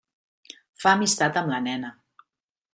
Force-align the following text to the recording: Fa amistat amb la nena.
Fa 0.85 0.95
amistat 0.99 1.39
amb 1.43 1.55
la 1.55 1.63
nena. 1.69 1.95